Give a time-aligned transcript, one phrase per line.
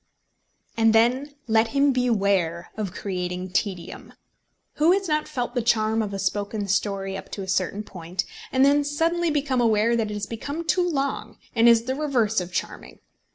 [0.77, 4.13] And then let him beware of creating tedium!
[4.77, 8.25] Who has not felt the charm of a spoken story up to a certain point,
[8.51, 12.41] and then suddenly become aware that it has become too long and is the reverse
[12.41, 12.97] of charming.